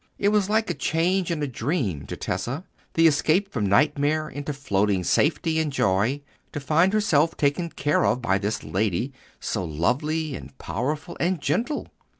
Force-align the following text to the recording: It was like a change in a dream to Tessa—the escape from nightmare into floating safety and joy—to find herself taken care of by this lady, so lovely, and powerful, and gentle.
It 0.17 0.29
was 0.29 0.49
like 0.49 0.67
a 0.71 0.73
change 0.73 1.29
in 1.29 1.43
a 1.43 1.47
dream 1.47 2.07
to 2.07 2.17
Tessa—the 2.17 3.05
escape 3.05 3.51
from 3.51 3.67
nightmare 3.67 4.27
into 4.29 4.51
floating 4.51 5.03
safety 5.03 5.59
and 5.59 5.71
joy—to 5.71 6.59
find 6.59 6.91
herself 6.91 7.37
taken 7.37 7.69
care 7.69 8.03
of 8.03 8.19
by 8.19 8.39
this 8.39 8.63
lady, 8.63 9.13
so 9.39 9.63
lovely, 9.63 10.33
and 10.35 10.57
powerful, 10.57 11.15
and 11.19 11.39
gentle. 11.39 11.85